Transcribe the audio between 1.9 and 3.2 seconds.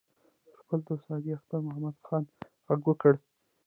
خان غږ وکړ.